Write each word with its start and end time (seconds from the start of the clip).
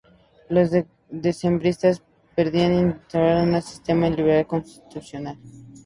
Los 0.49 0.71
decembristas 1.09 2.01
pretendían 2.35 2.89
instaurar 2.95 3.47
un 3.47 3.61
sistema 3.61 4.09
liberal 4.09 4.47
constitucional. 4.47 5.37